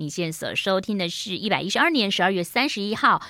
[0.00, 3.20] 你现在所收听的是一百一十二年十二月三十一号，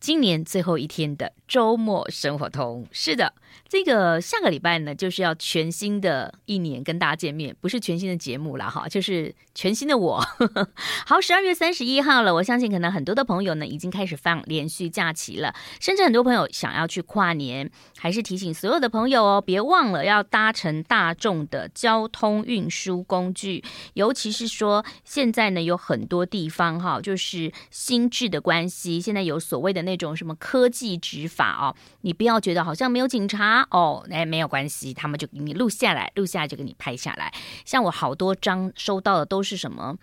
[0.00, 2.88] 今年最后一天的周末生活通。
[2.90, 3.34] 是的。
[3.68, 10.24] 这个下个礼拜呢，就是要全新的一年跟大家见面，不是全新的节目了哈，就是全新的我。
[11.06, 23.62] 好，十二月三十一号了，我相信可能很多的朋友呢已经开始放连续假期了，甚至很多朋友想要去跨年，还是提醒所有的朋友哦，别忘了要搭乘大众的交通运输工具，
[23.94, 33.66] 尤其是说现在呢有很多地方哈，就是心智的关系，现在有所谓的那种什么科技执法哦，你不要觉得好像没有警察。
[33.70, 37.32] 哦，哎，没有关系，他们就给你录下来，录下来就给你拍下来。
[37.64, 39.96] 像我好多张收到的都是什么？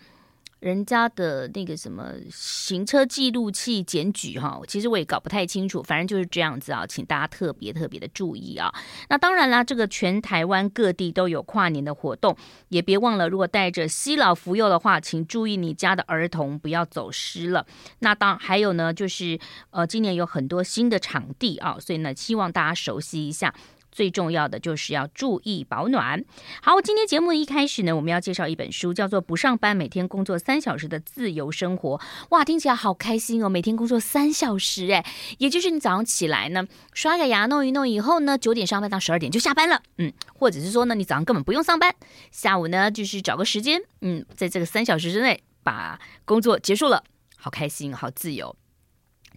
[0.60, 8.74] 人家的那个什么行车记录器检举哈，其实我也搞不太清楚，反正就是这样子啊，请大家特别特别的注意啊。
[9.10, 12.36] 那当然啦，这个全台湾各地都有跨年的活动，
[12.68, 17.66] 也别忘了，如果带着西老福幼的话，请注意你家的儿童不要走失了。
[18.00, 19.40] 那当还有呢，就是
[19.72, 23.54] 呃，今年有很多新的场地啊，所以呢，希望大家熟悉一下。
[23.92, 26.24] 最重要的就是要注意保暖。
[26.62, 31.98] 好，今天节目的一开始呢，我们要介绍一本书，叫做《不上班，每天工作三小时的自由生活》。
[32.30, 33.50] 哇，听起来好开心哦！
[33.50, 35.06] 每天工作三小时，哎，
[35.38, 39.82] 也就是你早上起来呢，刷个牙，弄一弄以后呢，九点上班到十二点就下班了。
[39.98, 41.94] 嗯，或者是说呢，你早上根本不用上班，
[42.32, 47.04] 下午呢就是找个时间，嗯，在这个三小时之内把工作结束了，
[47.38, 48.56] 好开心，好自由。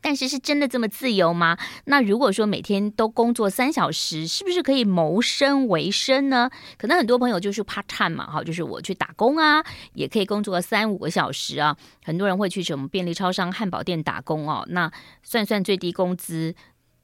[0.03, 1.57] 但是是真的这么自由吗？
[1.87, 6.51] 那如果说每天都工作三小时，是不是可以谋生为生呢？
[6.77, 9.65] 可能很多朋友就是怕烫嘛，哈，就是我去打工啊，
[9.95, 11.77] 也可以工作三五个小时啊。
[12.05, 14.91] 很多人会去什么便利超商、汉堡店打工哦，那
[15.23, 16.55] 算算最低工资。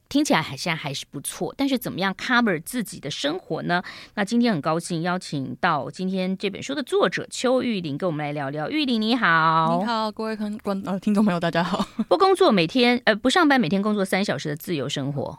[0.08, 3.82] 听起来还现在还是不错，但是怎么样 cover 自己的生活呢？
[4.14, 8.70] 那今天很高兴邀请到今天这本书的作者邱玉玲跟我们来聊聊。
[8.70, 11.86] 玉玲你好，你好，各位观观呃听众朋友大家好。
[12.08, 15.38] 不工作每天呃不上班每天工作三小时的自由生活，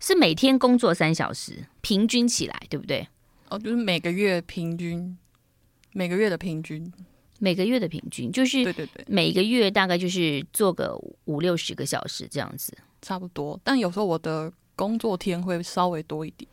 [0.00, 3.06] 是每天工作三小时，平均起来对不对？
[3.50, 5.16] 哦，就是每个月平均，
[5.92, 6.92] 每个月的平均，
[7.38, 12.76] 每个月的平均就是对对对，每个月大概就是做个五六十个小时这样子。
[13.02, 16.48] 差不多，但有时候我的工作天会稍微多一点。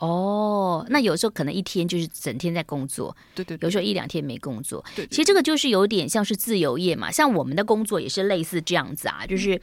[0.00, 3.66] 哦，那有时候可能一天就是整天在工作，对对，对。
[3.66, 5.08] 有时候一两天没工作，对，对，对。
[5.08, 9.60] 其实这个就是有点像是自由业嘛，像我们的工作也是类似这样子啊，就是。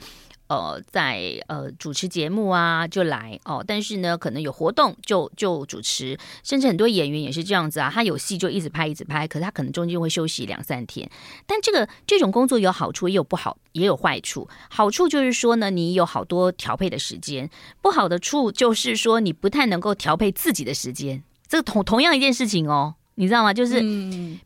[0.53, 3.63] 呃，在呃主持节目啊，就来哦。
[3.65, 7.89] 但是呢，可能有活动就就主持，甚至很多演员也是这样子啊。
[7.91, 11.09] 他有戏就一直拍一直拍，可是他可能中间会休息两三天。
[11.47, 14.47] 但这个这种工作有好处，也有不好，也有坏处。
[14.69, 17.47] 好处就是说呢，你有好多调配的时间；
[17.81, 21.23] 不好的处就是说，你不太能够调配自己的时间。
[21.47, 22.95] 这个同同样一件事情哦。
[23.15, 23.53] 你知道吗？
[23.53, 23.79] 就是，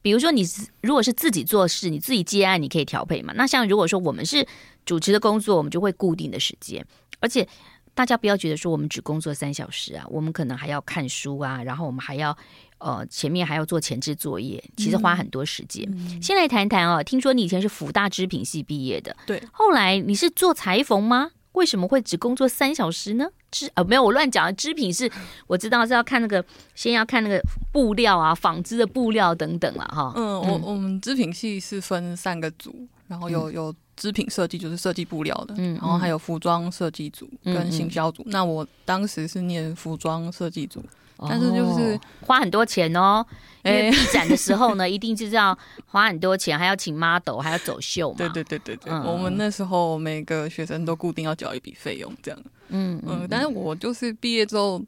[0.01, 0.43] 比如说你
[0.81, 3.33] 如果是自己做事，你自己接案，你可以调配嘛。
[3.35, 4.45] 那像如果说我们是
[4.85, 6.85] 主持的工作，我们就会固定的时间。
[7.19, 7.47] 而且
[7.93, 12.37] 大家不要觉得说我们只工作三小时啊，我们可能还要看书啊，然后我们还要
[12.77, 15.83] 呃前面还要做前置作业，其实花很多时间。
[15.89, 21.31] 嗯、先来谈谈哦，听说你以前是福大织品系毕业的，对，后来你是做裁缝吗？
[21.57, 23.27] 为什么会只工作三小时呢？
[23.49, 24.55] 织呃没有，我乱讲。
[24.55, 25.11] 织品是
[25.47, 26.43] 我知道是要看那个，
[26.75, 27.41] 先要看那个
[27.71, 30.13] 布料啊，纺织的布料等等了哈。
[30.15, 38.23] 嗯，我我们织品系是分三个组，然后有有织品设计，就是设计布料的，嗯，然后还有服装设计组跟行销组。
[38.27, 40.83] 那我当时是念服装设计组。
[41.27, 43.25] 但是就是、哦、花很多钱哦，
[43.63, 48.17] 因为毕展的时候呢， 一定就是要花很多钱，还要请 model，还要走秀嘛。
[48.17, 52.39] 对对对对对，嗯、我们那时候每个学生都固定要交一笔费用，这样。
[52.69, 53.27] 嗯嗯，嗯。
[53.29, 54.81] 但是我就是毕业之后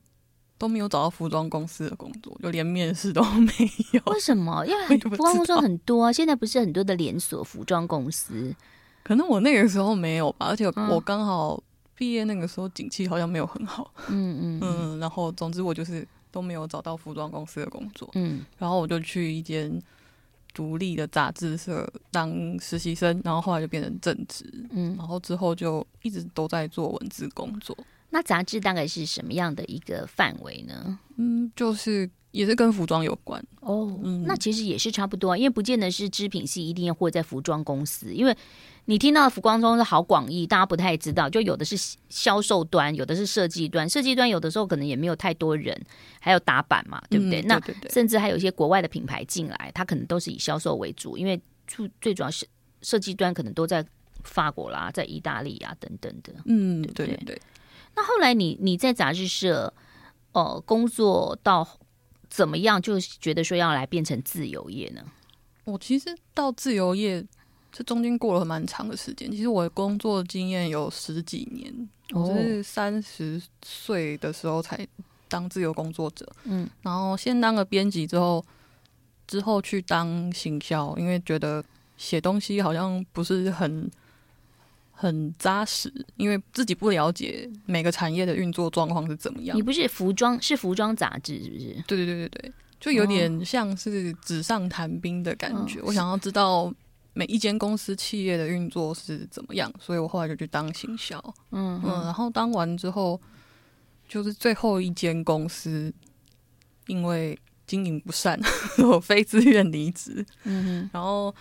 [0.58, 3.52] 都没有找到服装公司的工作，就连面试都没
[3.94, 4.02] 有。
[4.06, 4.64] 为什么？
[4.68, 8.54] 因为服装公司很多啊，现在不是很多的连锁服装公司。
[9.04, 11.62] 可能我那个时候没有吧，而且我刚好
[11.96, 13.92] 毕业那个时候景气好像没有很好。
[14.10, 16.08] 嗯嗯嗯，然后总之我就是。
[16.32, 19.82] 都没有找到服装公司的工作，嗯，然后我就去一间
[20.54, 27.78] 独立的杂志社当实习生，然后后来就变成正职，嗯，然后之后就一直都在做文字工作。
[28.12, 31.00] 那杂志大概是什么样的一个范围呢？
[31.18, 34.00] 嗯，就是也是跟服装有关哦。
[34.04, 38.36] 嗯，那其实也是差不多，因为不见得是织品系一定要会在服装公司，因为
[38.86, 41.76] 你听到的服装公司好广义，大家不太知道，就有的是
[42.10, 45.80] 销售端，有的是设计端，设计端有的时候可能也没有太多人，
[46.20, 47.42] 还有打版嘛，对不对？
[47.42, 52.48] 嗯、对对对，那甚至还有一些国外的品牌进来，它可能都是以销售为主，因为最最主要是
[52.82, 53.86] 设计端可能都在
[54.24, 56.34] 法国啦，在意大利啊等等的。
[56.46, 57.42] 嗯，对对对，对。
[57.96, 59.74] 那后来你你在杂志社，
[60.32, 61.68] 呃，工作到
[62.30, 65.02] 怎么样，就觉得说要来变成自由业呢？
[65.66, 67.26] 我其实到自由业
[67.72, 69.32] 这中间过了蛮长的时间。
[69.32, 74.88] 其实我的工作经验有十几年，我是三十岁的时候才
[75.28, 76.28] 当自由工作者。
[76.44, 78.44] 嗯，然后先当个编辑之后，
[79.28, 81.64] 之后去当行销，因为觉得
[81.98, 83.90] 写东西好像不是很。
[85.02, 89.56] 很扎实，因为自己不了解每个产业的运作状况是怎么样。
[89.56, 91.84] 你不是服装，是服装杂志，是不是？
[91.88, 95.80] 对对对对对，就有点像是纸上谈兵的感觉。
[95.80, 96.70] 哦、我想要知道
[97.14, 101.18] 每一间公司企业的运作是怎么样，所以我后来就去当行销。
[101.52, 103.18] 嗯嗯，然后当完之后，
[104.06, 105.94] 就是最后一间公司
[106.88, 108.38] 因为经营不善，
[108.84, 110.26] 我非自愿离职。
[110.44, 111.34] 嗯哼，然后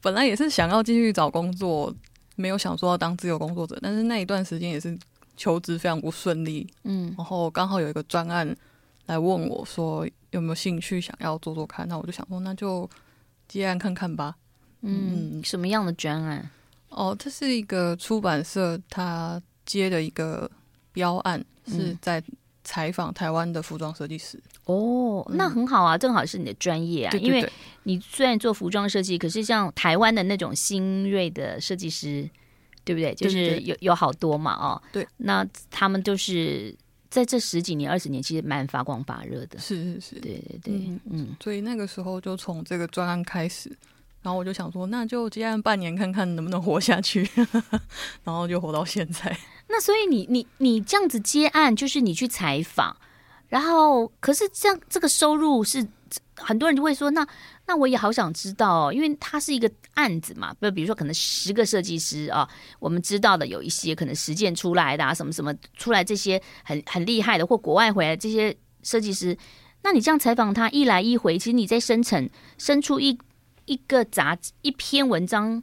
[0.00, 1.94] 本来也是想要继续找工作。
[2.36, 4.96] 没有想说要当自由工作者，但是那一段时间也是
[5.36, 8.56] 求职非常不顺利，嗯，然后刚好有一个专案
[9.06, 12.88] 来问我说有没有兴趣想要做做看，那我就想说那就
[13.48, 14.36] 接案看看吧，
[14.82, 16.48] 嗯，什么样的专案？
[16.90, 20.50] 哦，这是一个出版社他接的一个
[20.92, 22.22] 标案，是在
[22.66, 24.38] 采访台湾的服装设计师。
[24.64, 27.10] 哦，那很好啊，正好是你的专业啊。
[27.12, 27.52] 对对对，因为
[27.84, 32.28] 你虽然做服装设计，可是像台湾的那种新锐的设计师，
[32.84, 33.14] 对不对？
[33.14, 36.74] 就是有有好多嘛，哦，对，那他们就是
[37.08, 39.58] 在这十几年、二十年，其实蛮发光发热的。
[39.60, 43.70] 是是是，对对对，嗯，嗯，所以那个时候就从这个专案开始，
[44.26, 47.30] 然后我就想说，那就接案半年，看看能不能活下去，
[48.24, 49.38] 然后就活到现在。
[49.68, 52.96] 那所以你你你这样子接案，就是你去采访。
[53.48, 55.86] 然后，可是这样这个收入是
[56.34, 57.24] 很多人就会说，那
[57.68, 62.48] 那我也好想知道哦，因为它是一个案子嘛，比如说可能十个设计师啊，
[62.80, 69.38] 我们知道的有一些可能实践出来的啊，什么什么出来这些很很厉害的，或国外回来这些设计师，
[69.84, 72.28] 那你这样采访他一来一回，其实你在生成
[72.58, 73.16] 生出一
[73.66, 75.62] 一个杂志一篇文章，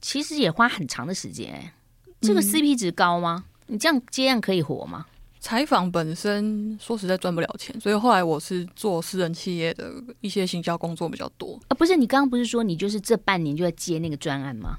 [0.00, 1.72] 其实也花很长的时间，
[2.20, 3.44] 这个 CP 值高吗？
[3.66, 5.06] 你这样接案可以活吗？
[5.40, 11.58] 采访本身说实在赚不了钱，所以后来我是做私人企业的一些行销工作比较多。
[11.68, 14.76] 啊，不是，你刚刚不是说你就是这半年就在接那个专案吗？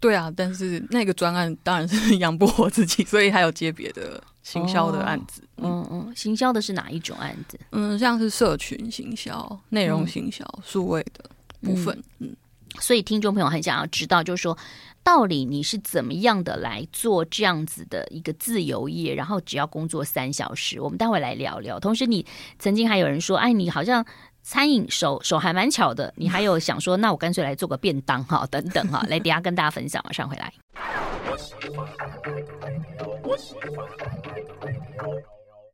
[0.00, 5.42] 对啊，但是那个专案当然是养不活自己， 所以还有接别的行销的案子。
[5.56, 7.60] 哦、嗯嗯，行销的是哪一种案子？
[7.70, 11.30] 嗯，像是社群行销、内容行销、数、嗯、位的
[11.60, 11.96] 部分。
[12.18, 12.36] 嗯，嗯，
[12.78, 14.56] 所以听众朋友很想要知道，就是说。
[15.02, 19.14] 到底你是怎么样的来做这样子的一个自由业？
[19.14, 21.80] 然后只要工作三小时，我们待会来聊聊。
[21.80, 22.24] 同时，你
[22.58, 24.04] 曾经还有人说，哎，你好像
[24.42, 30.04] 餐饮手 手还蛮巧的，你还有想说，那我干脆来做个便当哈，等等哈，来等下跟大家分享。
[30.04, 30.52] 马上回来。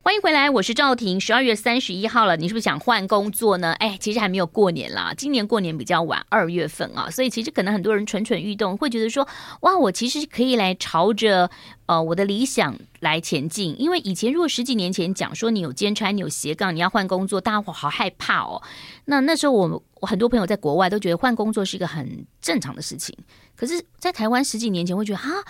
[0.06, 1.20] 欢迎回来，我是赵婷。
[1.20, 3.72] 十二月三十一号了，你是不是想换工作呢？
[3.72, 9.26] 哎，其实还没有过年啦，今年过年比较晚，二月份啊，所以其实可能很多人蠢蠢欲动，会觉得说，
[9.62, 11.50] 哇，我其实可以来朝着
[11.86, 13.74] 呃我的理想来前进。
[13.80, 18.62] 因为以前如果十几年前讲说你有肩穿，你有斜杠，你要换工作，大家会好害怕哦。
[19.06, 23.12] 那那时候我我很多朋友在国外都觉得换工作是一个很正常的事情，
[23.56, 25.42] 可是，在台湾十几年前会觉得啊，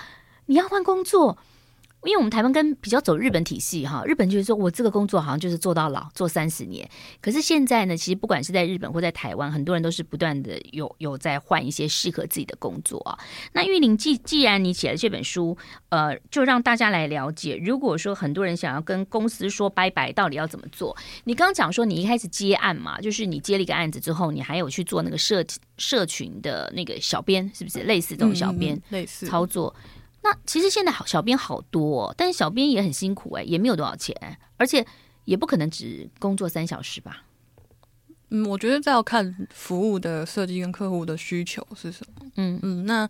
[0.47, 1.37] 你要换工作。
[2.05, 6.88] 因为我们台湾跟比较走日本体系哈，日本就是说我这个工作好像就是做到老，做三十年。
[7.21, 13.19] 可是现在呢，其实不管是在日本或在台湾，很多人都是不断的有有在换一些适合自己的工作啊。
[13.55, 15.57] 那玉玲，既既然你写了这本书，
[15.88, 20.97] 呃，就让大家来了解，如果说很多人想要跟公司说拜拜，到底要怎么做？
[21.25, 25.45] 你刚刚讲说你一开始接案嘛，就是你接了一个案子之后，你还有去做那个社
[25.76, 29.75] 社群的那个小编，是不是类似这种小编类似操作？
[30.26, 34.14] 嗯那其实现在好小编好多，哦，但是小编也很辛苦哎，也没有多少钱，
[34.56, 34.85] 而且
[35.25, 37.23] 也不可能只工作三小时吧。
[38.30, 42.26] 嗯，我觉得这要看服务的设计跟客户的需求是什么。
[42.35, 43.09] 嗯嗯，那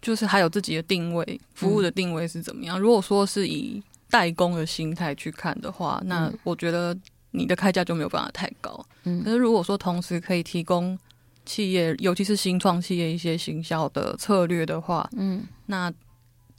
[0.00, 2.78] 就是还有自己的定位，服务的定位是怎么样？
[2.78, 6.96] 嗯、如果说是以代工的心态去看的话，那我觉得
[7.32, 8.86] 你的开价就没有办法太高。
[9.02, 10.96] 嗯，可是如果说同时可以提供
[11.44, 15.92] 企业，尤其是新创企业一些行销的策略的话，嗯，那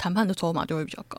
[0.03, 1.17] 谈判的筹码就会比较高，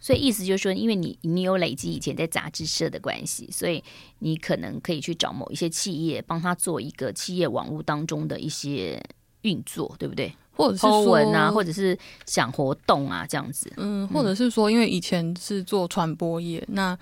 [0.00, 3.84] 所以意思就是说，因为你你有累积以前在杂志社的关系，所以
[4.20, 8.98] 你可能可以去找某一些企业，帮他做一个企业网络当中的一些
[9.42, 10.34] 运作，对不对？
[10.56, 13.70] 或者是说文啊，或者是想活动啊，这样子。
[13.76, 16.98] 嗯，或者是说，因为以前是做传播业，嗯、那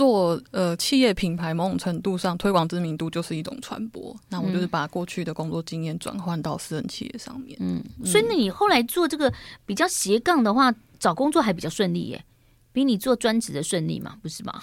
[0.00, 4.16] 做呃企业品牌，某种程度上推广知名度就是一种传播。
[4.30, 7.54] 那我就是把过去的工作经验转换到私人企业上面。
[7.60, 9.30] 嗯，所以那你后来做这个
[9.66, 12.24] 比较斜杠的话，找工作还比较顺利耶，
[12.72, 14.62] 比你做专职的顺利嘛，不是吗？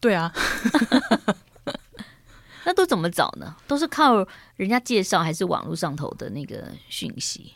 [0.00, 0.32] 对啊。
[2.64, 3.54] 那都怎么找呢？
[3.68, 7.52] 都是靠人家介绍，还是网络上头的那个讯息？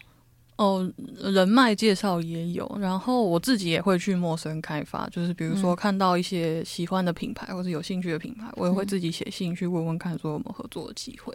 [0.58, 11.32] 哦，人脉介绍也有，然后我自己也会去陌生开发，就是比如说看到一些喜欢的品牌或者有兴趣的品牌，嗯、我也会自己写信去问问看，说有没有合作的机会。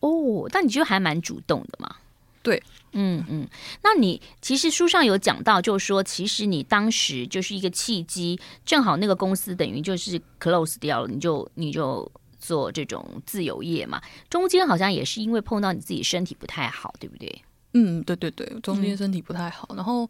[0.00, 1.96] 哦，但你就还蛮主动的嘛？
[2.42, 3.48] 对，嗯嗯。
[3.82, 12.10] 那你其实书上有讲到，就是说，其实你当时就是一个契机，正好那个公司等于就是 close 掉了，你就你就。
[12.40, 17.42] 做这种自由业嘛，中间好像也是因为碰到你自己身体不太好，对不对？
[17.74, 20.08] 嗯，对对对，中间身体不太好，嗯、然后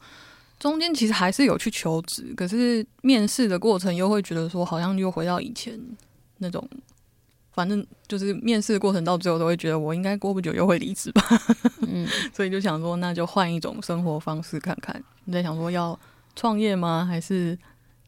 [0.58, 5.78] 中间其实还是有去求职，可是面试的过程又会觉得说，好像又回到以前
[6.38, 6.68] 那种，
[7.52, 11.22] 反正就是面试的过程到最后都会觉得，我应该过不久又会离职吧。
[11.86, 15.02] 嗯， 所以就想说，那就换一种生活方式看看。
[15.24, 15.98] 你在想说要
[16.36, 17.04] 创业吗？
[17.04, 17.58] 还是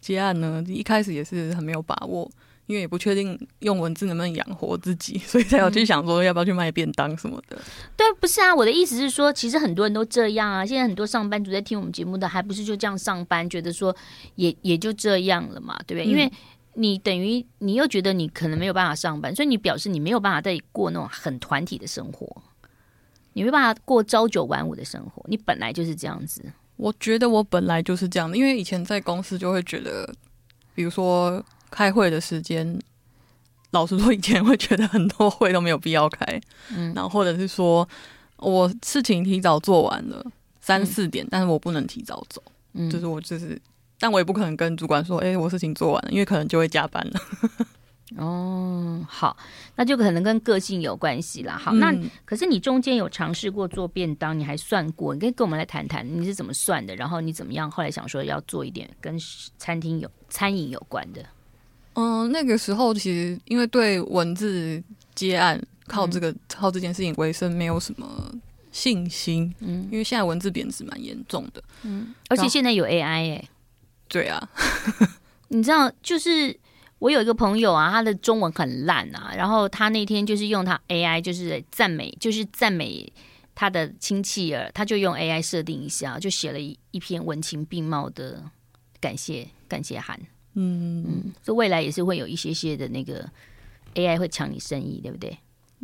[0.00, 0.64] 接案呢？
[0.68, 2.30] 一开始也是很没有把握。
[2.70, 7.58] 因为也不确定用文字能不能养活自己， 所以才有去想说要不要去卖便当什么的。
[7.96, 10.64] 对，不是啊，我的意思是说，其实很多人都这样啊。
[10.64, 13.94] 现在很多上班族在听我们节目的，还不是就这样上班，觉得说
[14.36, 16.06] 也也就这样了嘛，对不对？
[16.06, 16.32] 嗯、因为
[16.74, 22.40] 你等于你又觉得你可能没有办法上班，所以你表示你没有办法再过那种很团体的生活，
[23.32, 25.24] 你没办法过朝九晚五的生活。
[25.28, 26.40] 你本来就是这样子。
[26.76, 30.14] 我觉得我本来就是这样的，因为以前在公司就会觉得，
[30.72, 31.44] 比如说。
[31.70, 32.78] 开会的时间，
[33.70, 36.40] 老实说，以前会觉得很多会都没有必要开，
[36.74, 37.88] 嗯，然后或者是说
[38.36, 40.24] 我事情提早做完了
[40.60, 42.42] 三四点，嗯、但是我不能提早走，
[42.74, 43.60] 嗯，就是我就是，
[43.98, 47.20] 但我也不可能跟主管说，哎、欸，我事情做完了，因为可能就会加班了。
[48.18, 49.36] 哦，好，
[49.76, 51.56] 那就可能跟个性有关系啦。
[51.56, 59.16] 好，嗯、那可是你中间有尝试过做便当，你还算过，你可以跟我们来谈谈你是怎么算的，然后你怎么样，后来想说要做一点跟
[59.58, 61.24] 餐厅有餐饮有关的。
[61.94, 64.82] 嗯，那个时候其实因为对文字
[65.14, 68.32] 接案靠这个、嗯、靠这件事情为生没有什么
[68.72, 73.48] 信心，嗯，因为现在文字贬值蛮严重的，嗯，而且现在有 AI 哎、欸，
[74.08, 74.48] 对啊，
[75.48, 76.56] 你知道，就是
[77.00, 83.12] 我有一个朋友啊，他的中文很烂啊，然后他那天就是用他 AI 就是赞美，就是赞美
[83.54, 88.44] 他的亲戚儿，他就用 AI 设定一下，就写了一一篇文情并茂的
[89.00, 90.18] 感谢感谢函。
[90.54, 91.04] 嗯。
[91.06, 93.28] 嗯，这未来也是会有一些些的那个
[93.94, 95.36] AI 会抢你生意，对不对？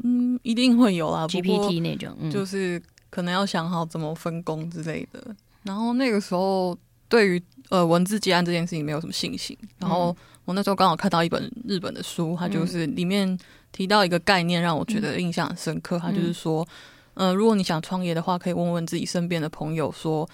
[0.05, 5.35] 嗯，一定会有啊，GPT 那种，就是可能要想好怎么分工之类的。
[5.63, 6.77] 然后那个时候
[7.09, 9.57] 对于呃文字接案这件事情没有什么信心。
[9.79, 13.39] 然后我那时候刚好看到一本日本的书，它就是里面
[13.73, 15.99] 提到一个概念，让我觉得印象很深刻。
[15.99, 16.67] 它就是说，
[17.15, 20.29] 呃，如果你想创业的话，可以问问自己身边的朋友说，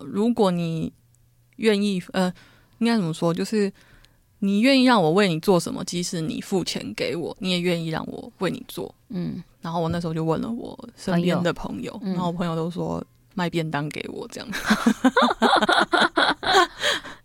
[0.00, 0.92] 如果你
[1.56, 2.32] 愿意，呃。
[2.78, 3.32] 应该怎么说？
[3.32, 3.72] 就是
[4.40, 8.94] 你愿意让我为你做什么，即使你付钱给我，你也愿意让我为你做。
[9.08, 13.02] 嗯，然后我那时候就问了我身边的朋友，朋友，然后我朋友都说
[13.34, 14.48] 卖便当给我这样。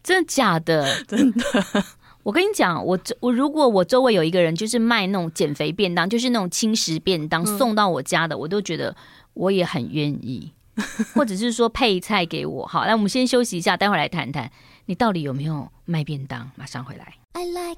[0.01, 0.87] 真的假的？
[1.05, 1.43] 真的。
[2.23, 8.95] 我跟你讲，我我如果我周围有一个人就是卖那种减肥便当，就是那种轻食便当送到我家的，嗯、我都觉得
[9.33, 10.51] 我也很愿意，
[11.15, 12.65] 或者是说配菜给我。
[12.65, 14.51] 好，那我们先休息一下，待会儿来谈谈。
[14.89, 16.49] 你到底有没有卖便当？
[16.55, 17.13] 马上回来。
[17.33, 17.77] I like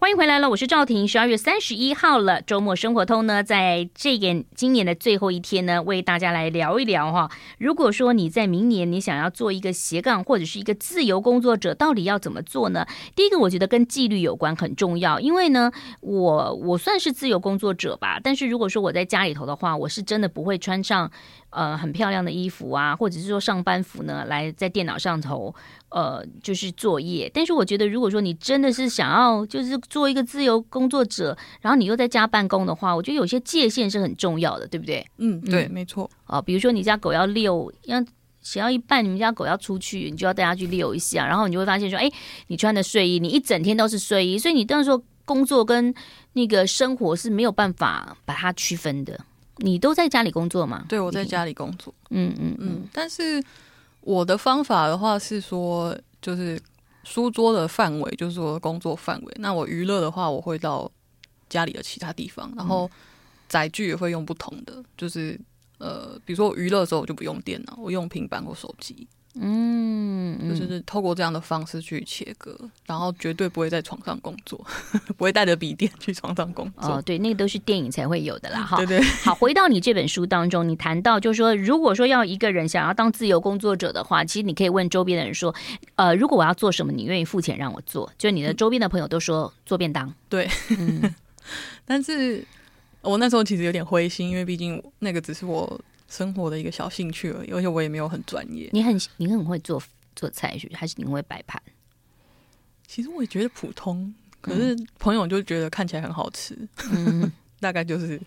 [0.00, 1.06] 欢迎回来了，我是赵婷。
[1.06, 7.30] 十二月三十一号了，周末生活通呢，在这个今年的最后一天呢，为大家来聊一聊哈。
[7.58, 12.86] 如果说你在明年你想要做一个斜杠或者是一个自由工作者，到底要怎么做呢？
[13.16, 15.18] 第一个，我觉得跟纪律有关，很重要。
[15.18, 21.10] 因为呢，我我算是自由工作者吧，但是如果说我在家里头的话，我是真的不会穿上
[21.50, 25.54] 呃很漂亮的衣服啊，或者是说上班服呢，来在电脑上头。
[25.90, 27.30] 呃，就是作业。
[27.32, 35.02] 但是我觉得，如果说你真的是想要，就是做一个自由工作者，然后你又在家办公的话，我觉得有些界限是很重要的，对不对？
[35.16, 36.04] 嗯，对，嗯、没错。
[36.24, 38.04] 啊、呃，比如说你家狗要遛，要
[38.42, 42.10] 写到一半，你们家狗要出去，你就要带它去遛一下，然后你就会发现说，哎，
[42.48, 45.94] 你穿的睡衣，你一整天都是睡衣，所以你当时说工作跟
[46.34, 49.18] 那个生活是没有办法把它区分的。
[49.58, 50.84] 你都在家里工作吗？
[50.88, 51.92] 对，我在家里工作。
[52.10, 52.88] 嗯嗯嗯，嗯。
[52.92, 53.42] 但是
[54.00, 56.60] 我的方法的话是说，就是
[57.04, 59.34] 书桌的范围，就是说工作范围。
[59.38, 60.90] 那我娱乐的话，我会到
[61.48, 62.90] 家里的其他地方，然后
[63.48, 65.38] 载具也会用不同的，就是
[65.78, 69.06] 呃，比如说我娱乐的时候，我就不用电脑，我用平板或手机。
[69.34, 74.58] 嗯，就是透过这样的方式去切割，然后绝对不会在床上工作，
[75.16, 76.94] 不会带着笔电去床上工作。
[76.94, 78.76] 哦，对，那个都是电影才会有的啦，哈。
[78.78, 79.00] 对对。
[79.22, 85.54] 好，回到你这本书当中，你谈到就是说，如果说要一个人想要当自由工作者的话，其实你可以问周边的人说，
[85.94, 88.10] 呃，如果我要做什么，你愿意付钱让我做？
[88.18, 90.12] 就你的周边的朋友都说做便当。
[90.28, 91.14] 对，嗯。
[91.86, 92.44] 但是
[93.02, 95.80] 我那时候其实有点灰心，因为毕竟那个只是我。
[96.08, 98.68] 生活的一个小兴趣而已，而且我也没有很专业。
[98.72, 99.80] 你很你很会做
[100.16, 100.58] 做菜？
[100.72, 101.62] 还是你会摆盘？
[102.86, 106.56] 其实我也觉得普通，可是朋友就觉得看起来很好吃。
[106.90, 108.18] 嗯， 大概就是，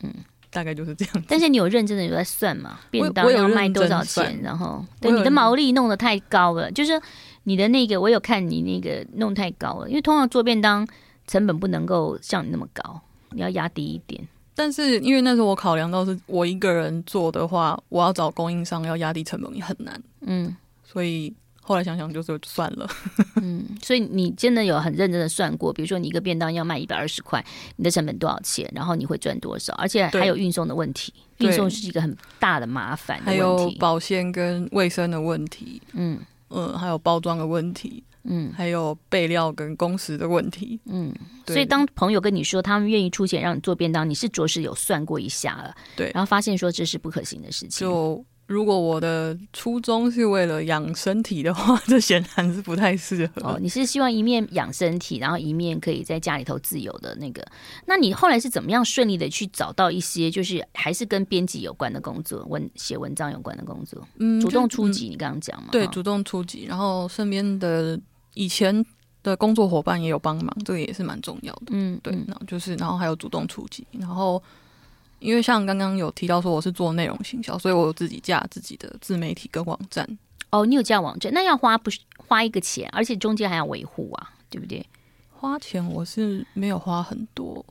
[0.00, 0.10] 嗯，
[0.48, 1.24] 大概就是这样。
[1.28, 2.80] 但是你有认真的有在算吗？
[2.90, 4.40] 便当要卖多少钱？
[4.42, 6.98] 然后对你的毛利弄得太高了，就是
[7.42, 10.88] 你的那个，我有看你那个弄太高了，因为通常做便当
[11.26, 12.98] 成本不能够像你那么高，
[13.32, 14.26] 你要压低一点。
[14.58, 22.88] 但是因为那时候我考量到是我一个人做的话，我要找供应商要压低成本也很难，嗯，所以后来想想就是算了，
[23.40, 27.44] 嗯，所以你真的有很认真的算过，比如说你一个便当要卖一百二十块，
[27.76, 36.18] 你的成本多少钱，然后你会赚多少，而且还有运送的问题，运送是一个很大的麻烦，还有保鲜跟卫生的问题，嗯。
[36.50, 38.02] 嗯，还有包装的问题。
[38.24, 40.78] 嗯，还有备料跟工时的问题。
[40.86, 41.12] 嗯，
[41.46, 45.74] 所以当朋友跟你说他们愿意出钱让你做便当，你是着实有算过一下了。
[45.96, 47.86] 对，然后发现说这是不可行的事情。
[47.86, 53.42] 就如果我的初衷是为了养身体的话，这显然是不太适合。
[53.42, 57.46] 哦，你是希望一面养身体，然后一面可以在家里头自由的那个？
[57.86, 64.02] 那你后来是怎么样顺利的去找到一些就是还是跟编辑有关的工作，文写文章有关的工作？
[64.18, 65.68] 嗯，主动出击，你刚刚讲嘛？
[65.70, 68.00] 对，主动出击，然后身边的。
[68.34, 68.86] 以前
[69.24, 71.70] 的工作伙伴也有帮忙，这个也是蛮重要的。
[71.70, 74.40] 嗯，对，然后就是，然后还有主动出击，然后
[75.18, 80.06] 因为像刚刚有提到说我是做内容行销，所以我有自己架自己的自媒体跟网站。
[80.50, 84.84] 哦，你有架网站，那要花不是花一个钱，而且中间还要维护啊，对不对？
[85.30, 87.64] 花钱我是没有花很多，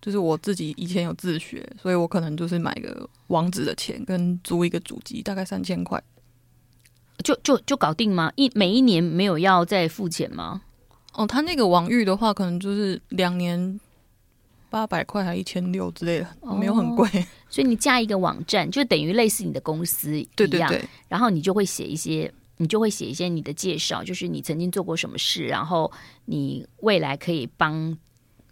[0.00, 6.02] 就是我自己以前有自学，所以我可能就是买个网址的钱跟租一个主机，大概三千块。
[7.22, 8.32] 就就就搞定吗？
[8.36, 10.62] 一每一年没有要再付钱吗？
[11.12, 13.78] 哦，他那个网域的话，可能就是两年
[14.72, 17.06] 八百块还一千六之类的，哦、没有很贵。
[17.50, 20.30] 所以你加一个网站，就等于类似你的公司一样。
[20.34, 20.82] 对对对。
[21.08, 25.92] 然后你就会写一些，你就会写一些你的介绍，就是你曾经做过什么事，然后
[26.24, 27.94] 你未来可以帮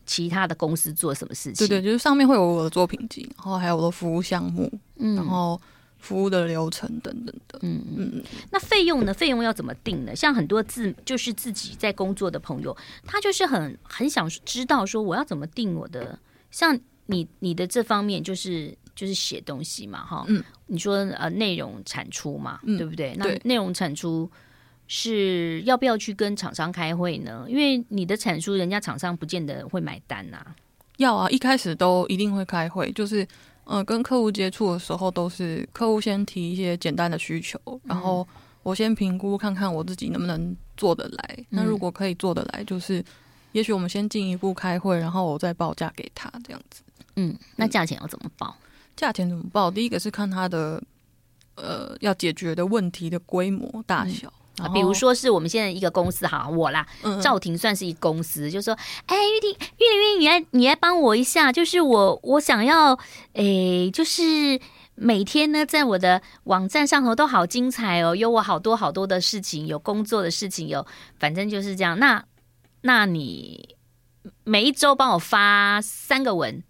[0.04, 1.66] 其他的公司做什么事情。
[1.66, 5.58] 对对，就是上面会有我的作品集，然后还有我的服务项目，嗯，然后。
[6.00, 9.12] 服务的流程等等的，嗯嗯，那费用呢？
[9.12, 10.16] 费用要怎么定呢？
[10.16, 12.74] 像很多自就是自己在工作的朋友，
[13.06, 16.18] 他就是很很想知道说我要怎么定我的。
[16.50, 23.14] 像你你的这方面就是就是写东西嘛，哈，嗯，你说呃内容产出嘛，嗯、对不对？
[23.18, 24.28] 那内容产出
[24.88, 27.44] 是要不要去跟厂商开会呢？
[27.46, 30.56] 因为你的产出，人家厂商不见得会买单呐、啊。
[30.96, 33.28] 要啊，一开始都一定会开会，就是。
[33.72, 38.26] 嗯，跟客户接触的时候，都是客户先提一些简单的需求，然后
[38.64, 41.36] 我先评估看看我自己能不能做得来。
[41.38, 43.02] 嗯、那如果可以做得来，就是
[43.52, 46.82] 也许我们先进一步开会，然后我再报价给他这样子。
[47.14, 48.56] 嗯，那价钱要怎么报？
[48.96, 49.70] 价钱怎么报？
[49.70, 50.82] 第一个是看他的
[51.54, 54.26] 呃要解决的问题的规模大小。
[54.26, 56.86] 嗯啊，比如说是我们现在一个公司哈，我啦，
[57.22, 62.98] 赵婷算是一个公司，嗯、就说，哎，玉婷，玉玲，玉玲，你来，你来帮我一下，就是我，我想要，
[63.34, 64.60] 哎，就是
[64.94, 70.86] 每天呢，在我的网站上头都好精彩哦，有我好多好多的事情，有工作的事情，有，
[71.18, 71.98] 反正就是这样。
[71.98, 72.24] 那，
[72.82, 73.76] 那你
[74.44, 76.62] 每一周帮我发三个文。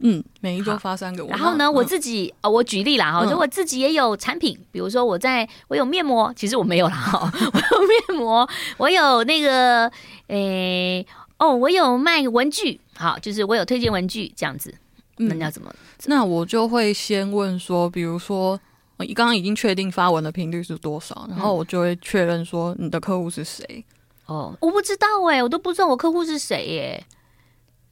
[0.00, 1.24] 嗯，每一周发三个。
[1.26, 9.88] 然后呢，嗯、我自己哦，我举例啦哈，就、嗯、我自己也有产品，比如说我在我有面膜，其实我没有啦哈， 我有面膜，我有那个
[10.26, 11.06] 诶、欸，
[11.38, 14.74] 哦，我有卖文具，好，就是我有推荐文具这样子。
[15.16, 15.74] 那你要怎么？
[16.04, 18.60] 那我就会先问说，比如说
[18.98, 23.82] 我刚刚已经确定发文的频率是多少，然后我就会确认说你的客户是谁。
[24.26, 27.06] 哦，我不知道哎、欸，我都不知道我客户是谁耶。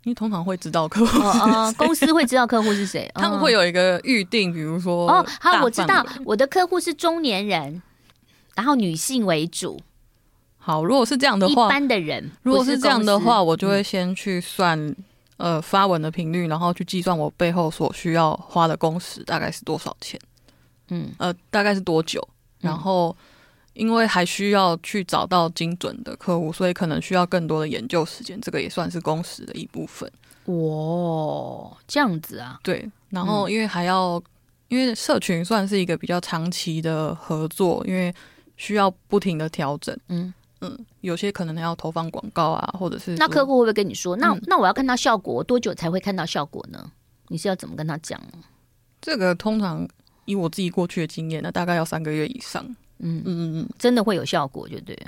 [0.04, 7.82] 你通常会知道客户哦，哦，公司会知道客户是谁， 他们会有一个预定，比如说哦，好，我知道我的客户是中年人，
[8.54, 9.80] 然后女性为主。
[10.58, 14.96] 好，如果是这样的话，一般的人，如果是这样的话，我就会先去算，
[15.36, 20.18] 呃发文的频率，然后去计算我背后所需要花的工时大概是多少钱，
[20.88, 22.26] 嗯，呃，大概是多久，
[22.60, 23.14] 然后
[23.74, 30.10] 因为还需要去找到精准的客户，所以可能需要更多的研究时间，这个也算是工时的一部分。
[30.46, 32.58] 哦，这样子啊？
[32.62, 34.22] 对，然后因为还要，
[34.68, 38.14] 因为社群算是一个比较长期的合作，因为
[38.56, 40.32] 需要不停的调整，嗯。
[40.60, 46.90] 嗯，有些可能要投放广告啊，或者是那客户会不会跟你说，那、嗯、那我要看到效果，多久才会看到效果呢？
[47.28, 48.18] 你是要怎么跟他讲？
[49.02, 49.86] 这个通常
[50.24, 52.64] 以我自己过去的经验，那大概要三个月以上。
[53.04, 54.98] 嗯嗯嗯嗯，真的会有效果，就对。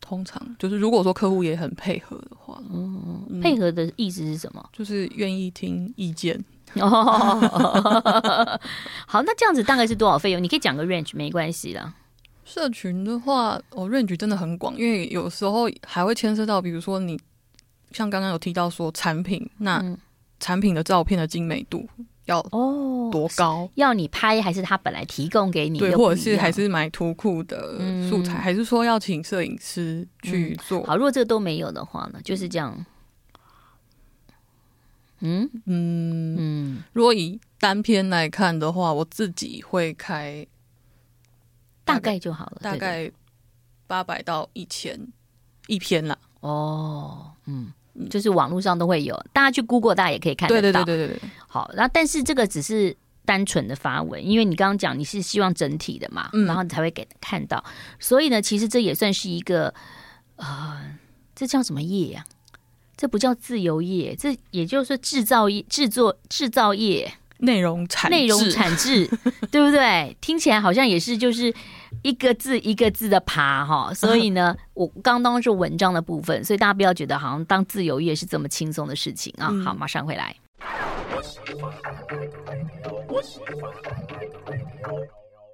[0.00, 4.62] 通常就是如果说客户也很配合的话，嗯，嗯配合的意思是什么？
[4.70, 6.38] 就是愿意听意见。
[6.76, 6.90] 哦，
[9.06, 10.42] 好，那这样子大概是多少费用？
[10.42, 11.94] 你可以讲个 range，没关系啦。
[12.44, 17.18] 社群的话，哦，range 真的很广，因为有时候还会牵涉到，比如说你
[17.92, 19.82] 像刚刚有提到说产品，那
[20.38, 21.88] 产品的照片的精美度
[22.26, 23.60] 要哦多高？
[23.60, 25.78] 哦，要你拍还是他本来提供给你？
[25.78, 30.80] 对，或者是还是买图库的素材，嗯，还是说要请摄影师去做？
[30.80, 32.84] 嗯，好，如果这个都没有的话呢，就是这样。
[35.20, 40.46] 嗯嗯嗯，如果以单篇来看的话，我自己会开。
[41.86, 43.12] 大概就好了，大概
[43.86, 44.98] 八百到一千
[45.66, 46.16] 一篇啦。
[46.40, 47.74] 哦，嗯，
[48.10, 50.60] 就是网络上都会有，大家去 Google，大家也可以看得到。
[50.60, 51.30] 对对对对对对。
[51.46, 57.64] 好，然后但是这个只是单纯的发文，因为你刚刚讲你是希望整体的嘛，嗯、然后你才会给看到。
[57.98, 59.68] 所以呢，其实这也算是一个
[60.36, 60.98] 啊、呃，
[61.34, 62.32] 这叫什么业呀、啊？
[62.96, 67.12] 这不叫自由业，这也就是制造业、制作制造业。
[67.38, 69.06] 内容产内容产制，
[69.50, 70.16] 对不对？
[70.20, 71.52] 听起来好像也是就是
[72.02, 73.92] 一个字一个字的爬哈。
[73.92, 79.52] 所以呢，我刚刚是文章的部分，所以大家不要觉得好像当自由业是这么轻松的事情啊。
[79.64, 80.34] 好，马上回来。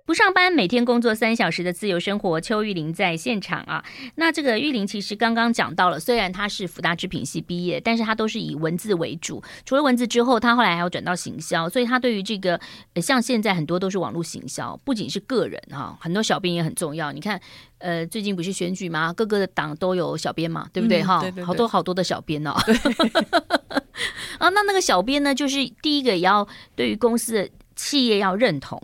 [0.06, 3.84] 不上班，每天工作三小时的自由生活，邱玉玲在现场啊。
[4.16, 9.40] 那这个玉玲其实刚刚讲到了，虽然她是福大制品系毕业，但是她都是以文字为主。
[9.64, 12.60] 除了文字之后，她后来还要转到行销，所以她对于这个
[12.96, 17.12] 像现在很多都是网络行销，不仅是个人哈，很多小编也很重要。
[17.12, 17.40] 你看，
[17.78, 19.12] 呃，最近不是选举吗？
[19.12, 21.22] 各个的党都有小编嘛，对不对哈？
[21.46, 22.50] 好多好多的小编哦。
[24.38, 28.82] 啊，那那个小编呢，就是第一个也要对于公司的企业要认同。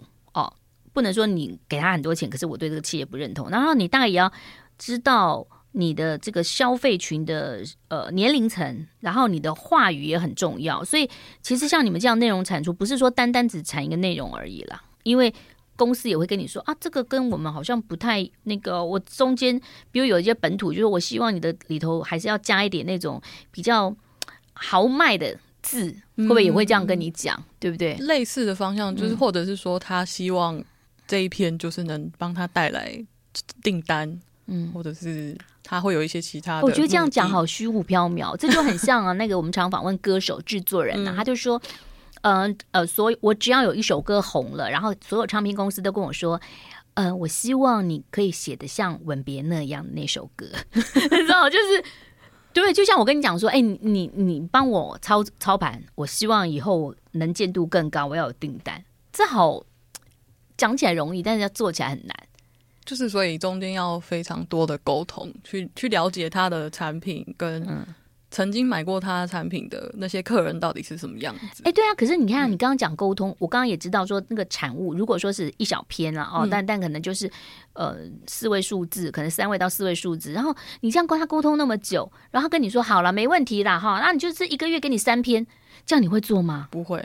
[0.97, 3.51] 不能说你给他很多钱，可是我对这个企业不认同。
[3.51, 4.33] 然后你大概也要
[4.79, 10.83] 知道你的这个消费群的呃年龄层，然后你的话语也很重要。
[10.83, 11.07] 所以
[11.43, 14.83] 其实像你们这样内容产出，不是说单单只产一个内容而已啦。
[15.03, 15.31] 因为
[15.77, 18.83] 公司也会跟你说啊，这个跟我们好像不太那个。
[18.83, 23.95] 我中间比如有一些本土，就是我希望你的里头还是要加一点那种比较
[24.55, 27.37] 豪迈的字，会不会也会这样跟你讲？
[27.39, 27.95] 嗯、对不对？
[27.99, 30.65] 类似的方向，就是或者是说他希望。
[31.07, 33.05] 这一篇就是能帮他带来
[33.63, 36.67] 订单，嗯，或者是他会有一些其他的。
[36.67, 39.13] 我觉得这样讲好虚无缥缈，这就很像啊。
[39.15, 41.61] 那个我们常访问歌手、制作人呐、啊，他就说，
[42.23, 46.41] 嗯呃，呃，所以我只要有一首歌红了，然后所有唱片公司都跟我说，
[46.95, 51.85] 呃，我希望你可以写得像《吻别》那样的那首歌， 你知道，就是
[52.53, 59.63] 对，就像我跟你讲说，哎，你你你帮我操操盘，我希望以后能见度更高，我要有订单，这好。
[60.57, 62.17] 讲起来容易，但是要做起来很难。
[62.85, 67.67] 就是所以中间要非常多的沟通，去去了解他的产品，跟
[68.31, 71.63] 曾经买过他产品的那些客人到底是什么样子。
[71.65, 71.95] 哎、欸，对啊。
[71.97, 77.31] 可是你看，你刚刚讲沟通，嗯、我刚刚也知道说那个产物，如果说是一小篇啊哦，嗯、但但可能就是
[77.73, 80.33] 呃四位数字，可能三位到四位数字。
[80.33, 85.45] 然后你这样跟他沟通那么久，然后跟你说好了，没问题啦哈，那你就是一个月给你三篇，
[85.85, 86.69] 这样你会做吗？
[86.71, 87.05] 不会。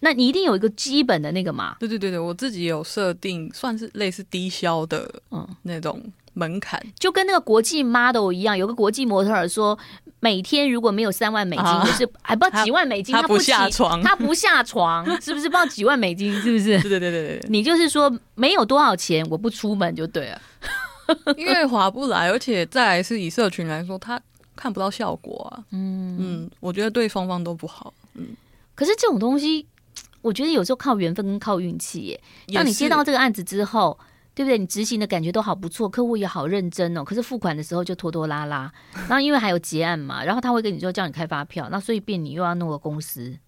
[0.00, 1.76] 那你一定有一个基本的那个嘛？
[1.80, 6.02] 对对对对，我自己有设定，算是类似低消的嗯那种
[6.34, 9.76] 门槛，就跟那个国际 model 一样，有个国际模特儿说，
[10.20, 15.48] 每天如果没有三万美金，啊、就是还不知道几万美金，他，他不下床，他不下床， 是不是？
[15.48, 16.78] 不知道几万美金，是不是？
[16.82, 20.40] 对对对对对，你就是说没有多少钱，我不出门就对了，
[21.38, 24.20] 因为划不来，而且再来是以社群来说，他
[24.54, 25.64] 看不到效果啊。
[25.72, 27.94] 嗯嗯，我觉得对双方都不好。
[28.14, 28.26] 嗯，
[28.74, 29.66] 可是这种东西。
[30.26, 32.20] 我觉得有时候靠缘分跟靠运气耶。
[32.52, 33.96] 当你接到这个案子之后，
[34.34, 34.58] 对不对？
[34.58, 37.04] 你执行的感觉都好不错，客户也好认真哦。
[37.04, 38.70] 可是付款的时候就拖拖拉拉，
[39.08, 43.38] 然后因为还有结案嘛，然后他会跟你说叫你开发票，那所以变你又要弄个公司。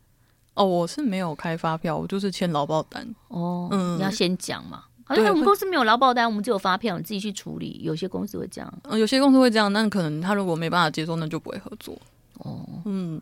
[0.54, 3.12] 哦，我是没有开发票，我就是签劳报单。
[3.26, 4.84] 哦，嗯，你要先讲嘛。
[5.04, 7.80] 好像我们公司没有劳保单，我们只有发票，你自己去处理。
[7.82, 11.98] 有些公司会这样，嗯，有些公司会这样，那可能他如果没办法接受，那就不会合作。
[12.38, 13.20] 哦，嗯。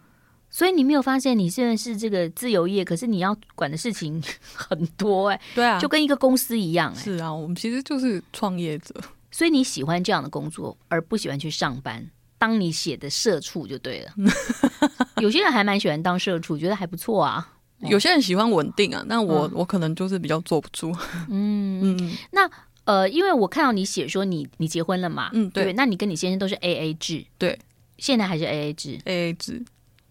[0.56, 4.22] 所以你没有发现，你现在是这个自由业，可是你要管的事情
[4.54, 5.42] 很多哎、欸。
[5.54, 7.04] 对啊，就跟一个公司一样哎、欸。
[7.04, 8.94] 是啊，我们其实就是创业者。
[9.30, 12.02] 所以你喜欢这样的工作，而不喜欢去上班，
[12.38, 14.12] 当你写的社畜就对了。
[15.20, 17.46] 有些人还蛮喜欢当社畜，觉得还不错啊。
[17.80, 20.90] 有些人喜欢稳定啊，那我、嗯、我可能就是比较坐不住。
[21.28, 22.50] 嗯嗯，那
[22.84, 27.58] 呃，因为我看到你写说你你结婚了嘛，嗯对，对，那你跟你先生都是 A A 制，对，
[27.98, 29.62] 现在还是 A A 制，A A 制。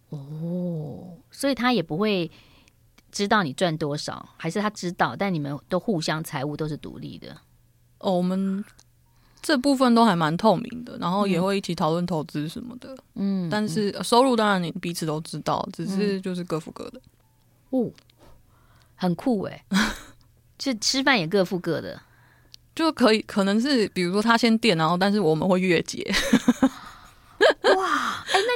[0.09, 2.29] 哦，所以他也不会
[3.11, 7.35] 知道你赚多少，还是他知道，但你们都互相财务都是独立的。
[7.99, 8.63] 哦，我们
[9.41, 12.95] 这部分都还蛮透明的，然后也会一起讨论投资什么的。
[13.15, 17.01] 嗯，但是收入当然你彼此都知道，只是就是各付各的。
[17.71, 17.89] 哦，
[18.95, 19.65] 很酷哎，
[20.57, 22.01] 就吃饭也各付各的，
[22.75, 26.03] 就可以可能是比如说他先垫，然后但是我们会月结。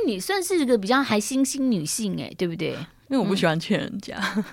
[0.10, 2.72] 哇，哎，那你算是一个比较还新兴女性哎，对不对？
[3.10, 4.44] 因为我不喜欢欠人家，嗯、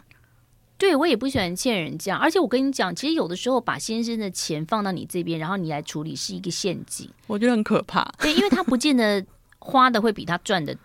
[0.79, 8.05] 对我也不喜欢欠人家，而且我跟你讲，其实有的时候把先生的钱放到你这边，然后你来处理是一个陷阱，我觉得很可怕。
[8.19, 9.25] 对，因为他不见得
[9.59, 10.77] 花的会比他赚的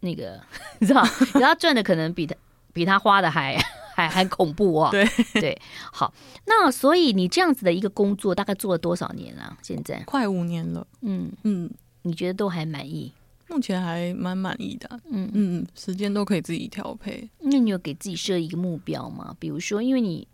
[0.00, 0.40] 那个，
[0.80, 1.02] 你知道，
[1.34, 2.34] 他赚的可能比他。
[2.74, 3.54] 比他花的还
[3.94, 4.88] 还还恐怖哦！
[4.90, 5.60] 对对，
[5.92, 6.10] 好，
[6.46, 9.54] 那所以你这样子的一个工作大概做了多少年了？
[9.60, 10.86] 现在快五年了。
[11.02, 13.12] 嗯嗯，你觉得都还满意？
[13.52, 14.88] 目前还蛮满意的。
[15.10, 17.28] 嗯嗯，时间都可以自己调配。
[17.40, 19.36] 那你有给自己设一个目标吗？
[19.38, 20.26] 比如说，因为你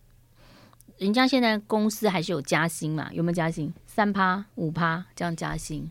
[0.99, 3.11] 人家现在公司还是有加薪嘛？
[3.13, 3.73] 有没有加薪？
[3.87, 5.91] 三趴五趴这样加薪？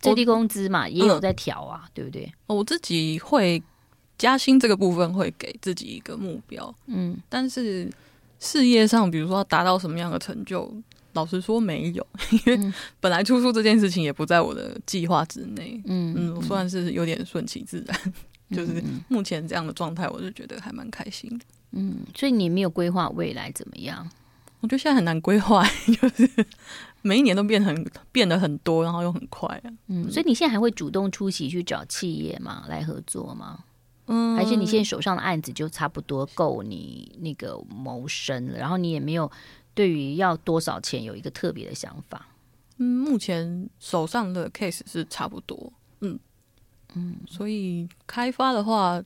[0.00, 2.32] 最低工资嘛也有在调啊，嗯、对不对？
[2.46, 3.62] 我自己会。
[4.16, 7.90] 加薪这个部分会给自己一个目标，嗯，但是
[8.38, 10.72] 事业上，比如说要达到什么样的成就，
[11.14, 12.06] 老实说没有，
[12.46, 18.00] 因为本来出书这件事情也不在我的计划之内，嗯嗯，我算是有点顺其自然，
[18.50, 24.08] 嗯， 就是目前这样的状态，我就觉得还蛮开心的，嗯，所以你没有规划未来怎么样？
[24.60, 25.62] 我觉得现在很难规划，
[26.00, 26.28] 就是
[27.02, 32.64] 每一年都变很变得很多，然后又很快啊，嗯，所以你现在还会主动出席去找企业吗？
[32.68, 33.58] 来合作吗？
[34.06, 39.30] 嗯，还是你现在手上的案子就差不多够你那个谋生了，然后你也没有
[39.74, 42.26] 对于要多少钱有一个特别的想法。
[42.78, 46.18] 嗯，目前手上的 case 是差不多，嗯
[46.94, 49.02] 嗯，所以开发的话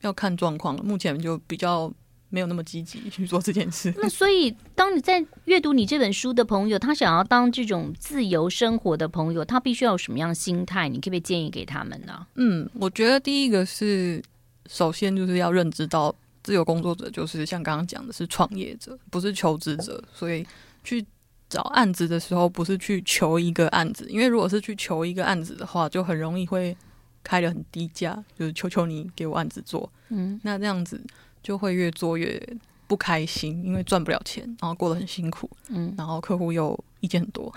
[0.00, 0.82] 要看状况了。
[0.82, 1.92] 目前就比较。
[2.32, 3.92] 没有那么积极去做这件事。
[3.96, 10.88] 那所以，当你在阅读你这本书的朋友，他想要当这种自由生活的朋友，他必须要有什么样的心态？
[10.88, 12.24] 你可不可以建议给他们呢？
[12.36, 14.22] 嗯，我觉得第一个是，
[14.66, 20.02] 首先就是要认知到，自由工作者就是像刚刚讲的是创业者，不是求职者。
[20.12, 20.46] 所以
[20.82, 21.04] 去
[21.48, 26.76] 找案子的时候，不是去求一个案子，因为如果是去求一个案子的话，就很容易会
[27.22, 29.90] 开的很低价，就是求求你给我案子做。
[30.08, 31.00] 嗯，那这样子。
[31.42, 32.38] 就会越做越
[32.86, 37.50] 不开心，因为赚不了钱，然后过得很辛苦，嗯，然后客户又意见很多，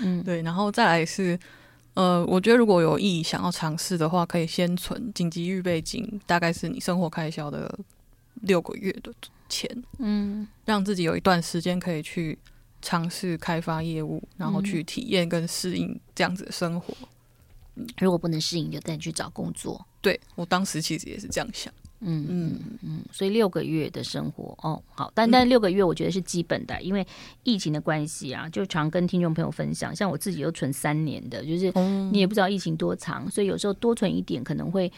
[0.00, 1.38] 嗯， 对，然后再来是，
[1.94, 7.78] 呃，我觉得如果有意想要尝试的话，可以先存紧急预备金，大概是你生活开销的
[8.42, 9.12] 六个月的
[9.48, 12.36] 钱，嗯，让自己有一段时间可以去
[12.82, 16.92] 尝试开发业务，然后去体验跟适应这样子的生活。
[17.76, 19.86] 嗯，如果不能适应，就再去找工作。
[20.00, 21.72] 对，我当时其实也是这样想。
[22.04, 27.06] 嗯嗯嗯，所以六个月的生活哦，好，但但六个月我觉得是基本的，嗯、因为
[27.42, 31.72] 疫情的关系啊，就常跟听众朋友分享，像我自己又存三年的，就是
[32.12, 34.92] 你也不知道疫情多长，所以有时候多存一点可能会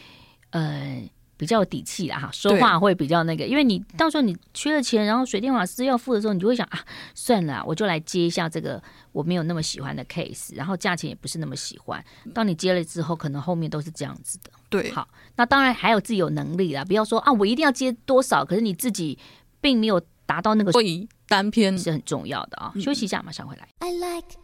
[0.51, 1.01] 呃。
[1.39, 6.79] 比较有底气啦哈，说话会比较那个，因为你到时候你缺了钱，然后水电瓦斯要付的时候，你就会想啊，
[7.13, 12.03] 算了，我就来接一下这个我没有那么喜欢的 case，然后价钱也不是那么喜欢。
[12.33, 14.49] 当你接了之后，可能后面都是这样子的。
[14.69, 19.17] 对，好，那当然还有自己有能力啦，不要说啊，我一定要接多少，可是你自己
[19.61, 22.73] 并没有达到那个，所以单篇是很重要的啊。
[22.81, 23.67] 休息一下，马上回来。
[23.79, 24.37] I like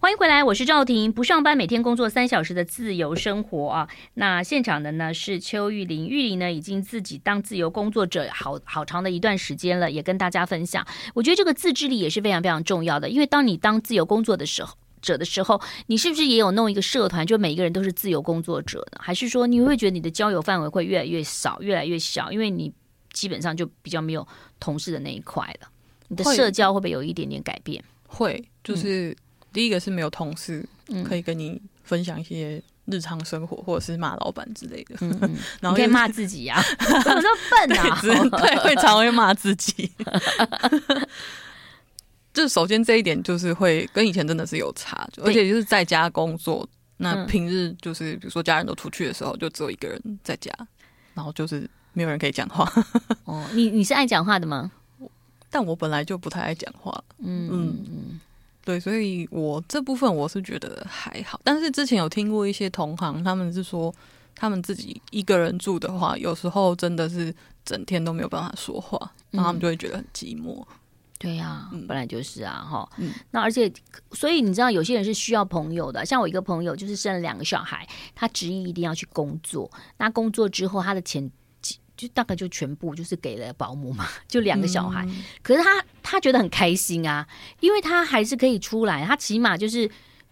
[0.00, 1.12] 欢迎回来，我是赵婷。
[1.12, 3.88] 不上班，每天工作三小时的自由生活啊。
[4.14, 10.86] 那现场的呢是邱玉玲，玉玲呢已经自己当自由工作者好好长的一段时间了，也跟大家分享。
[11.14, 19.00] 我觉得这个自制力也是非常非常重要的，因为当你当自由工作的时候者的时候，你是不是也有弄一个社团，就每一个人都是自由工作者呢？
[19.00, 22.72] 还是说你会觉得你的交友范围会越来越少，越来越小，因为你
[23.12, 24.26] 基本上就比较没有
[24.60, 25.68] 同事的那一块了？
[26.08, 27.82] 你的社交会不会有一点点改变？
[28.06, 29.10] 会，就是。
[29.10, 29.16] 嗯
[29.50, 30.62] 第一个是没有同事
[31.08, 34.94] 可以跟你分享一些日常生活，或者是骂老板之类的。
[35.00, 36.62] 嗯嗯、 然后可以骂自己呀、啊，
[37.02, 37.98] 怎么那么笨啊？
[38.38, 39.90] 对，会常会骂自己。
[42.38, 46.64] 就是首先这一点就是会跟以前真的是有差，而且就是在家工作，
[46.98, 50.52] 那平日就是比如说家人都出去的时候，就只有一个人在家，
[51.14, 52.64] 然后就是没有人可以讲话。
[53.26, 54.70] 哦，你你是爱讲话的吗？
[55.50, 57.02] 但我本来就不太爱讲话。
[57.18, 58.20] 嗯嗯嗯，
[58.64, 61.40] 对，所以我这部分我是觉得还好。
[61.42, 63.92] 但是之前有听过一些同行，他们是说
[64.36, 68.96] 他们自己一个人住的话，有时候真的是整天都没有办法说话，
[69.32, 70.64] 然后他们就会觉得很寂寞。
[71.18, 73.12] 对呀、啊，本来就是啊，哈、嗯。
[73.32, 73.70] 那而且，
[74.12, 76.06] 所以你知道，有些人是需要朋友的。
[76.06, 79.68] 像我一个朋友，就是生了两个小孩，他执意一定要去工作。
[79.96, 81.28] 那工作之后，他的钱
[81.96, 85.04] 就大概就全部就是给了保姆嘛， 就两个小孩。
[85.06, 87.26] 嗯、可是他他觉得很开心啊，
[87.58, 89.90] 因为他还是可以出来，他起码就是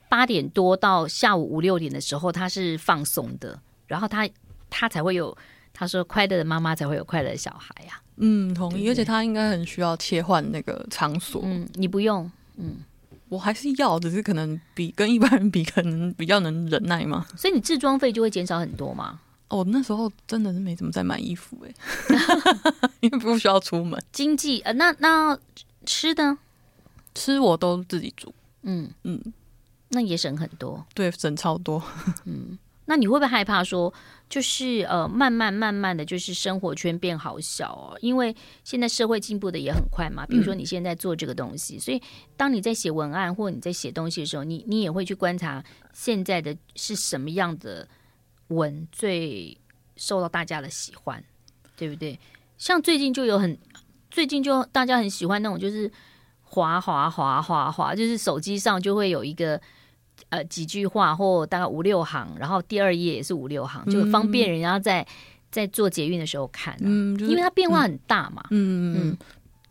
[0.09, 3.61] 八点多到下午五六点的时候，他是放松的。
[3.89, 4.29] 然后他
[4.71, 5.37] 他才会有，
[5.79, 8.03] 他说快乐的妈妈才会有快乐的小孩呀、啊。
[8.17, 11.43] 嗯，同意，而且他应该很需要切换那个场所。
[11.45, 12.31] 嗯，你不用。
[12.57, 12.77] 嗯，
[13.29, 17.27] 我还是要，只是可能比跟一般人比，可能比较能忍耐嘛。
[17.37, 19.21] 所以你置装费就会减少很多吗？
[19.49, 24.03] 哦，那时候真的是没怎么在买衣服哎、欸， 因为不需要出门。
[24.11, 25.39] 经济呃，那那
[25.85, 26.39] 吃的
[27.15, 28.35] 吃我都自己煮。
[28.63, 29.21] 嗯嗯，
[29.91, 30.85] 那也省很多。
[30.95, 31.83] 对，省超多。
[32.25, 32.59] 嗯。
[32.89, 33.93] 那你会不会害怕说，
[34.29, 37.99] 就是呃，慢慢慢慢的就是生活圈变好小哦？
[38.01, 38.35] 因为
[38.65, 40.27] 现在社会进步的也很快嘛。
[40.27, 42.03] 比如说你现在做这个东西，嗯、所以
[42.37, 45.63] 当你在写文案或你在写东西的时候，你你也会去观察
[45.93, 47.87] 现在的是什么样的
[48.49, 49.57] 文最
[49.97, 51.23] 受到大家的喜欢，
[51.77, 52.19] 对不对？
[52.59, 53.57] 像最近就有很，
[54.11, 55.89] 最近就大家很喜欢那种，就是
[56.43, 59.61] 滑滑滑滑滑，就是手机上就会有一个。
[60.29, 65.07] 呃，几句话或大概五六行，然后第二页也是五六行，就方便人家在
[65.51, 66.79] 在做捷运的时候看，啊。
[66.81, 68.43] 嗯，就是，因为它变化很大嘛。
[68.51, 69.19] 嗯嗯嗯。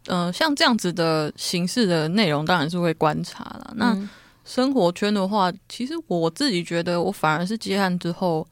[0.08, 3.74] 呃，像这样子的形式的内容，当然是会观察了。
[3.76, 3.98] 那
[4.44, 8.48] 生活圈的话，其实我自己觉得，我反而是接案之后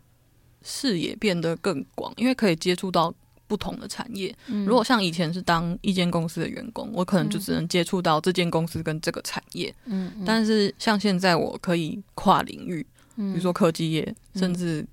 [0.61, 3.13] 视野变得更广，因为可以接触到。
[3.53, 4.35] 不同的产业，
[4.65, 9.71] 如果像以前是当一间公司的员工，我可能就只能接触到这间公司跟这个产业。
[9.85, 12.83] 嗯，但是像现在我可以跨领域，
[13.15, 14.83] 比如说科技业，甚至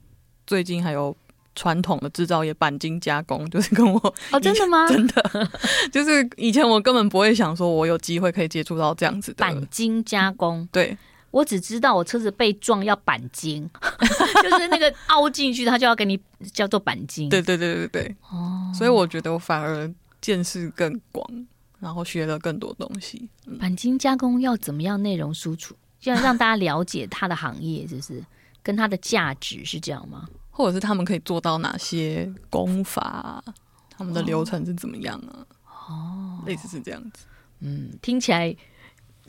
[0.46, 1.16] 最近还有
[1.54, 4.86] 传统的制造业，钣金加工， 就是跟我哦，真的吗？
[4.92, 5.48] 真的，
[5.90, 9.46] 就是以前我根本不会想说，我有机会可以接触到这样子的。
[9.46, 10.98] 钣金加工，对。
[11.30, 13.68] 我只知道我车子被撞要钣金，
[14.42, 16.18] 就是那个凹进去，他就要给你
[16.52, 17.28] 叫做钣金。
[17.28, 18.16] 对对对对对。
[18.28, 19.88] 哦，所以我觉得我反而
[20.20, 21.46] 见识更广，
[21.78, 23.28] 然后学了更多东西。
[23.60, 28.24] 钣金加工要怎么样内容输出，就要让大家了解它的行业，就是
[28.62, 30.28] 跟它的价值是这样吗？
[30.50, 33.42] 或者是他们可以做到哪些功法？
[33.88, 35.46] 他们的流程是怎么样啊？
[35.88, 37.24] 哦，类似是这样子。
[37.60, 38.54] 嗯，听起来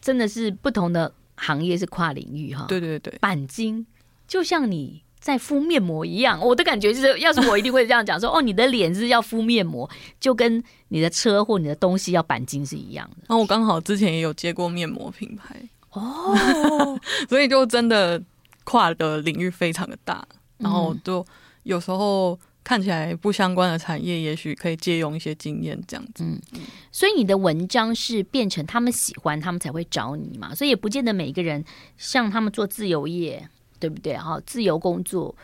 [0.02, 1.14] 真的是不同的。
[1.42, 3.86] 行业是跨领域哈，对对对，钣金
[4.28, 13.24] 就像你在敷面膜一样，我的感觉就是，要是我一定会这样讲说，哦，你的脸是要敷面膜，就跟你的车或你的东西要钣金是一样的。
[13.28, 15.60] 那我刚好之前也有接过面膜品牌
[15.92, 16.38] 哦，
[17.28, 18.22] 所以就真的
[18.64, 20.24] 跨的领域非常的大，
[20.60, 21.26] 然后就
[21.64, 22.40] 有时候。
[22.64, 26.24] 看起来不相关的产业，也许可以借用一些经验，这样子。
[26.24, 26.40] 嗯，
[26.92, 30.54] 所以你的文章是变成他们喜欢，他们才会找你嘛。
[30.54, 31.66] 所以也不见得每一个人
[31.98, 34.16] 像他们做自由业，对不对？
[34.16, 35.36] 哈，自由工作，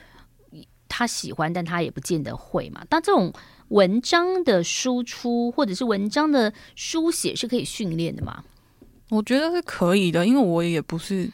[0.88, 2.86] 他喜欢，但他也不见得会嘛。
[2.88, 3.34] 但这种
[3.70, 8.44] 文章的输出或者是文章的书写是可以训练的吗？
[9.10, 11.28] 我觉得是可以的，因为我也不是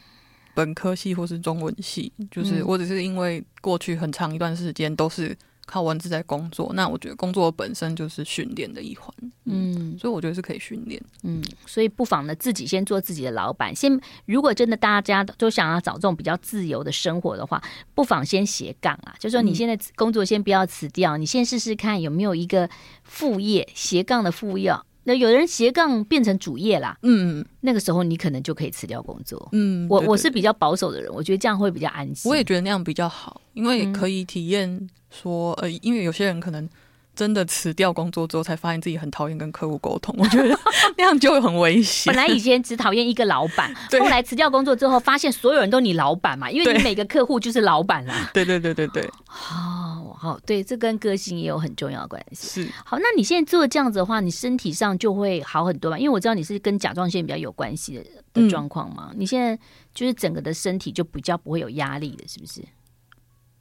[0.54, 5.36] 本科系或是中文系，就是我只是因为过去很长一段时间都是。
[5.66, 9.12] 靠文字在工作，那我觉得工作本身就是训练的一环，
[9.44, 17.62] 嗯，所以我觉得是可以训练，嗯，所以不妨呢自己先做自己的老板，先如果真的大家都想要找这种比较自由的生活的话，
[17.94, 22.68] 不妨先斜杠啊，就说你现在工作先不要辞掉，嗯，你先试试看有没有一个
[23.02, 24.74] 副业斜杠的副业。
[25.04, 32.30] 那有人斜杠变成主业啦，嗯，那个时候你可能就可以辞掉工作，嗯，我我是比较保守的人，我觉得这样会比较安心。
[32.30, 36.68] 我也觉得那样比较好，因为可以体验说，呃，因为有些人可能。
[37.14, 40.14] 真的辞掉工作之后，才发现自己很讨厌跟客户沟通。
[40.18, 40.58] 我觉得
[40.98, 42.12] 那样就会很危险。
[42.12, 48.30] 本来以前只讨厌一个老板， 后来辞掉工作之后，发现所有人都你老板嘛，因为你每个客户就是老板啦。
[48.34, 49.08] 对对对对对。
[49.26, 52.62] 好好，对，这跟个性也有很重要的关系。
[52.62, 52.68] 是。
[52.84, 55.98] 好，那你现在做这样子的话，你身体上就会好很多嘛？
[55.98, 59.10] 因为我知道你是跟甲状腺比较有关系的的状况嘛。
[59.12, 59.16] 嗯。
[59.18, 59.58] 你现在
[59.94, 62.62] 就是整个的身体就比较不会有压力的，是不是？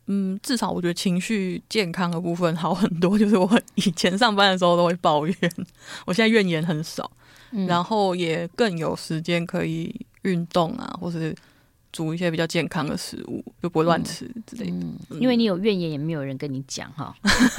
[0.08, 3.18] 嗯，至少我觉得情绪健康的部分好很多。
[3.20, 5.36] 就是我以前上班的时候都会抱怨，
[6.06, 7.10] 我现在怨言很少，
[7.51, 9.93] 嗯、然后也更有时间可以
[10.24, 11.34] 运动啊，或是
[11.91, 14.78] 煮一些比较健康的食物，就不会乱吃之类的。
[14.78, 17.16] 嗯嗯、因为你有怨言，也没有人跟你讲哈。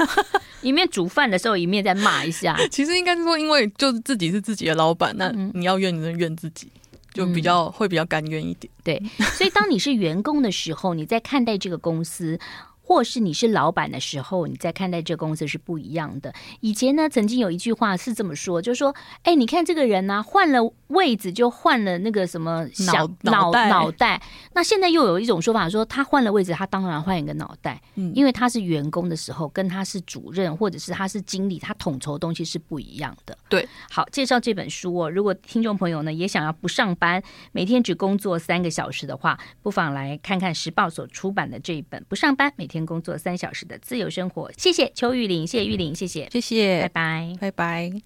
[0.60, 2.56] 一面煮饭的时候，一面再骂一下。
[2.70, 6.68] 其实应该是说，因为就是自己是自己的老板，那你要怨，你就怨自己。
[7.14, 9.02] 就比较、嗯、会比较甘愿一点，对。
[9.38, 12.38] 所以当你是员工的时候，你在看待这个公司。
[12.86, 16.32] 或是你是老板的时候，你在看待这个公司是不一样的。
[16.60, 24.22] 以前呢，曾经有一句话是这么说，就是说，哎，你看这个人呢、啊，换了位置就换了那个什么小脑脑袋，脑袋。
[24.52, 33.34] 那现在又有一种说法说，他换了位置，他当然换一个脑袋，嗯，因为他是员工的时候，跟他是主任或者是他是经理，他统筹东西是不一样的。
[33.48, 35.10] 对，好，介绍这本书哦。
[35.10, 37.22] 如果听众朋友呢也想要不上班，
[37.52, 42.72] 每天只工作三个小时的话，不妨来看看时报所出版的这一本《不上班每天》。
[42.74, 48.02] 天工作三小时的自由生活，谢谢邱玉玲，谢谢玉玲，谢谢，谢谢，拜拜，拜拜。